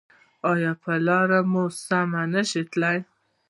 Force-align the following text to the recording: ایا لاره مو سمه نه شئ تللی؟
ایا 0.51 0.73
لاره 1.07 1.39
مو 1.51 1.63
سمه 1.87 2.21
نه 2.33 2.41
شئ 2.49 2.63
تللی؟ 2.71 2.97